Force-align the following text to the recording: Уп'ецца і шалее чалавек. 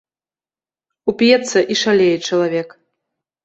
Уп'ецца 1.13 1.59
і 1.75 1.79
шалее 1.85 2.11
чалавек. 2.27 2.69